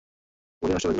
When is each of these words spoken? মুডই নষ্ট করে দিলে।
মুডই 0.61 0.73
নষ্ট 0.73 0.85
করে 0.85 0.87
দিলে। 0.87 0.89